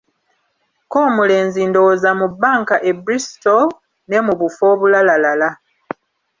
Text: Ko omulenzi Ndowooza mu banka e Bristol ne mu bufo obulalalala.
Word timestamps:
Ko 0.91 0.97
omulenzi 1.09 1.59
Ndowooza 1.69 2.09
mu 2.19 2.27
banka 2.41 2.75
e 2.89 2.91
Bristol 3.03 3.65
ne 4.09 4.17
mu 4.25 4.33
bufo 4.39 4.63
obulalalala. 4.73 5.49